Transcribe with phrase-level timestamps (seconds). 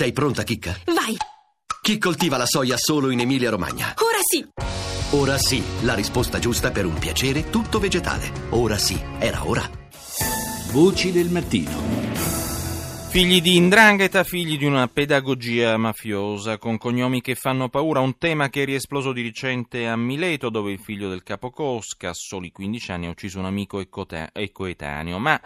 [0.00, 0.74] Sei pronta, Chicca?
[0.86, 1.14] Vai!
[1.82, 3.96] Chi coltiva la soia solo in Emilia-Romagna?
[3.98, 4.48] Ora sì!
[5.10, 8.32] Ora sì, la risposta giusta per un piacere tutto vegetale.
[8.48, 9.68] Ora sì, era ora.
[10.70, 11.89] Voci del mattino.
[13.10, 18.48] Figli di indrangheta, figli di una pedagogia mafiosa, con cognomi che fanno paura, un tema
[18.48, 22.52] che è riesploso di recente a Mileto, dove il figlio del capo Cosca, a soli
[22.52, 25.18] 15 anni, ha ucciso un amico e coetaneo.
[25.18, 25.40] Ma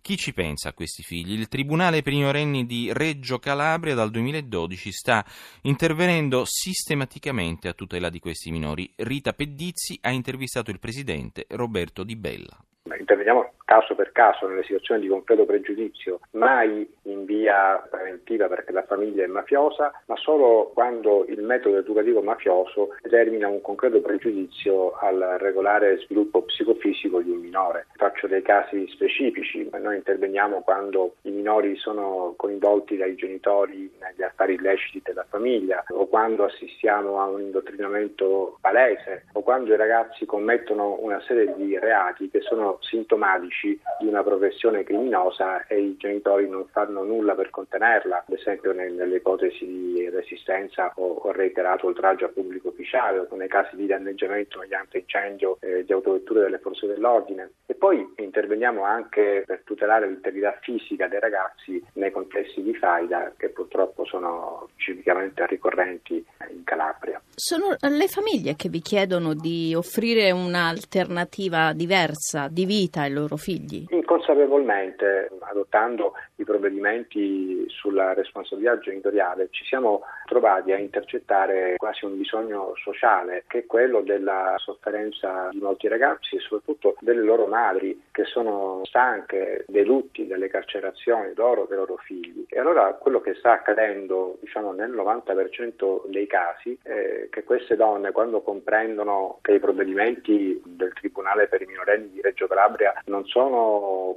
[0.00, 1.38] chi ci pensa a questi figli?
[1.38, 5.22] Il Tribunale per i minorenni di Reggio Calabria dal 2012 sta
[5.64, 8.90] intervenendo sistematicamente a tutela di questi minori.
[8.96, 12.56] Rita Pedizzi ha intervistato il presidente Roberto Di Bella.
[12.98, 18.82] Interveniamo caso per caso nelle situazioni di concreto pregiudizio, mai in via preventiva perché la
[18.82, 25.36] famiglia è mafiosa, ma solo quando il metodo educativo mafioso determina un concreto pregiudizio al
[25.38, 27.86] regolare sviluppo psicofisico di un minore.
[27.94, 34.54] Faccio dei casi specifici, noi interveniamo quando i minori sono coinvolti dai genitori negli affari
[34.54, 40.96] illeciti della famiglia o quando assistiamo a un indottrinamento palese o quando i ragazzi commettono
[40.98, 46.48] una serie di reati che sono sintomatici giudici di una professione criminosa e i genitori
[46.48, 52.28] non fanno nulla per contenerla, ad esempio nelle ipotesi di resistenza o, reiterato oltraggio a
[52.28, 57.50] pubblico ufficiale o nei casi di danneggiamento mediante incendio eh, di autovetture delle forze dell'ordine.
[57.66, 63.50] E poi interveniamo anche per tutelare l'integrità fisica dei ragazzi nei contesti di faida che
[63.50, 67.20] purtroppo sono ciclicamente ricorrenti in Calabria.
[67.34, 73.49] Sono le famiglie che vi chiedono di offrire un'alternativa diversa di vita ai loro figli?
[73.90, 82.72] Inconsapevolmente, adottando i provvedimenti sulla responsabilità genitoriale, ci siamo trovati a intercettare quasi un bisogno
[82.76, 88.24] sociale, che è quello della sofferenza di molti ragazzi e soprattutto delle loro madri, che
[88.24, 92.44] sono stanche dei lutti, delle carcerazioni loro dei loro figli.
[92.48, 98.12] E allora quello che sta accadendo, diciamo, nel 90% dei casi è che queste donne,
[98.12, 103.39] quando comprendono che i provvedimenti del Tribunale per i minorenni di Reggio Calabria non sono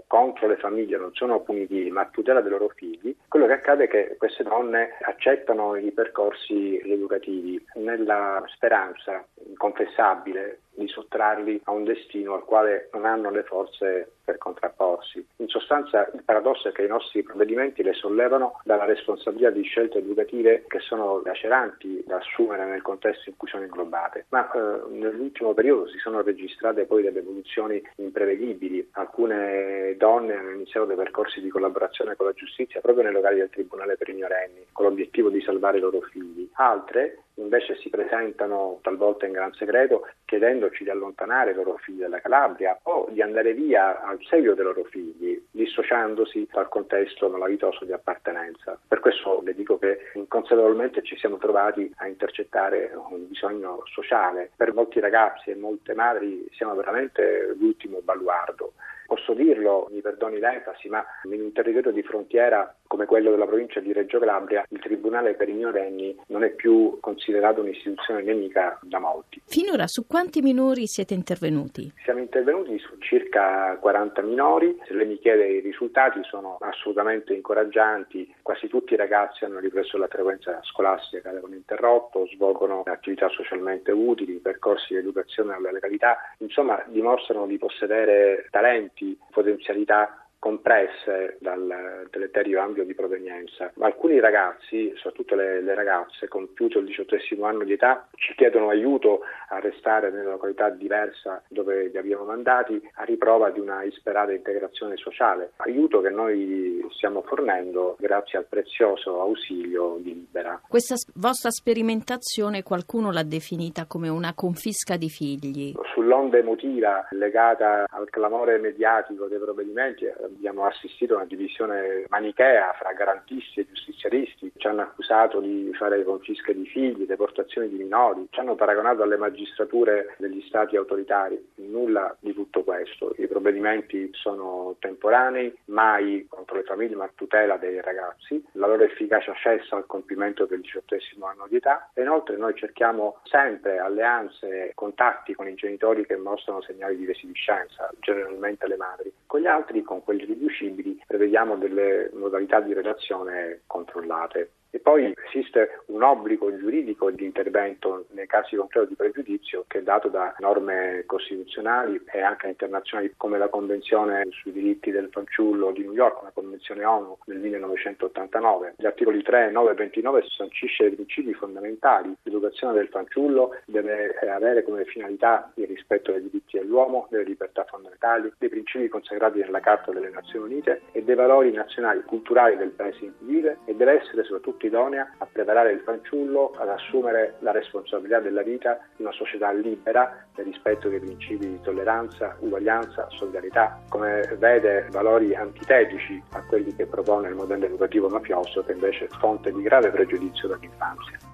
[0.08, 3.86] contro le famiglie, non sono punitivi, ma a tutela dei loro figli, quello che accade
[3.86, 11.84] è che queste donne accettano i percorsi educativi nella speranza inconfessabile di sottrarli a un
[11.84, 15.26] destino al quale non hanno le forze per contrapporsi.
[15.38, 20.00] In sostanza il paradosso è che i nostri provvedimenti le sollevano dalla responsabilità di scelte
[20.00, 25.54] educative che sono laceranti da assumere nel contesto in cui sono inglobate, ma eh, nell'ultimo
[25.54, 28.88] periodo si sono registrate poi delle evoluzioni imprevedibili.
[28.94, 33.50] Alcune donne hanno iniziato dei percorsi di collaborazione con la giustizia proprio nei locali del
[33.50, 36.50] Tribunale per i minorenni, con l'obiettivo di salvare i loro figli.
[36.54, 42.22] Altre invece si presentano talvolta in gran segreto chiedendoci di allontanare i loro figli dalla
[42.22, 47.94] Calabria o di andare via al seguito dei loro figli, dissociandosi dal contesto malavitoso di
[47.94, 48.78] appartenenza.
[48.88, 54.52] Per questo le dico che inconsapevolmente ci siamo trovati a intercettare un bisogno sociale.
[54.56, 58.74] Per molti ragazzi e molte madri siamo veramente l'ultimo baluardo
[59.14, 63.80] posso dirlo, mi perdoni l'enfasi, ma in un territorio di frontiera come quello della provincia
[63.80, 69.00] di Reggio Calabria, il Tribunale per i minorenni non è più considerato un'istituzione nemica da
[69.00, 69.42] molti.
[69.48, 71.92] Finora su quanti minori siete intervenuti?
[72.04, 78.32] Siamo intervenuti su circa 40 minori, se lei mi chiede i risultati sono assolutamente incoraggianti,
[78.44, 83.92] quasi tutti i ragazzi hanno ripreso la frequenza scolastica che avevano interrotto, svolgono attività socialmente
[83.92, 92.60] utili, percorsi di educazione alla legalità, insomma dimostrano di possedere talenti, potenzialità compresse dal deleterio
[92.60, 93.72] ambito di provenienza.
[93.80, 99.22] Alcuni ragazzi, soprattutto le, le, ragazze, compiuto il diciottesimo anno di età, ci chiedono aiuto
[99.48, 104.98] a restare nella località diversa dove li abbiamo mandati a riprova di una disperata integrazione
[104.98, 105.54] sociale.
[105.58, 110.62] Aiuto che noi stiamo fornendo grazie al prezioso ausilio di Libera.
[110.68, 115.72] Questa vostra sperimentazione qualcuno l'ha definita come una confisca di figli.
[115.94, 120.06] Sull'onda emotiva legata al clamore mediatico dei provvedimenti
[120.36, 126.04] abbiamo assistito a una divisione manichea fra garantisti e giustizialisti, ci hanno accusato di fare
[126.04, 132.16] confische di figli, deportazioni di minori, ci hanno paragonato alle magistrature degli stati autoritari, nulla
[132.20, 133.14] di tutto questo.
[133.18, 138.84] I provvedimenti sono temporanei, mai contro le famiglie ma a tutela dei ragazzi, la loro
[138.84, 141.90] efficacia cessa al compimento del diciottesimo anno di età.
[141.94, 147.90] E inoltre noi cerchiamo sempre alleanze, contatti con i genitori che mostrano segnali di resipiscenza,
[148.00, 154.52] generalmente le madri, con gli altri, con quelli riducibili, prevediamo delle modalità di relazione controllate.
[154.76, 159.84] E poi esiste un obbligo giuridico di intervento nei casi concreti di pregiudizio che è
[159.84, 165.84] dato da norme costituzionali e anche internazionali come la Convenzione sui diritti del fanciullo di
[165.84, 168.74] New York, una convenzione ONU del 1989.
[168.78, 172.12] Gli articoli 3, 9 e 29 sancisce i principi fondamentali.
[172.24, 178.34] L'educazione del fanciullo deve avere come finalità il rispetto dei diritti dell'uomo, delle libertà fondamentali,
[178.40, 182.72] dei principi consacrati nella Carta delle Nazioni Unite e dei valori nazionali e culturali del
[182.72, 187.36] paese in cui vive e deve essere soprattutto idonea a preparare il fanciullo ad assumere
[187.40, 193.08] la responsabilità della vita in una società libera nel rispetto dei principi di tolleranza, uguaglianza,
[193.10, 193.82] solidarietà.
[193.90, 199.10] Come vede valori antitetici a quelli che propone il modello educativo mafioso che invece è
[199.20, 201.33] fonte di grave pregiudizio dall'infanzia.